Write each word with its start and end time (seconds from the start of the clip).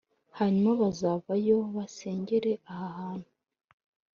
hanyuma 0.37 0.69
bazavayo 0.81 1.57
bansengere 1.75 2.51
aha 2.71 2.87
hantu 2.97 3.29